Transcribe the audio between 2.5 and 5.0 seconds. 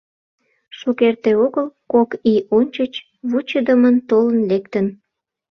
ончыч, вучыдымын толын лектын.